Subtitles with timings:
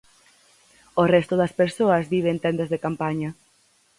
[1.01, 3.29] O resto das persoas vive en tendas de campaña.